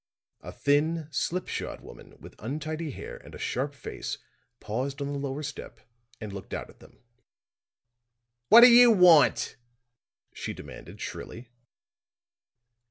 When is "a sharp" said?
3.35-3.75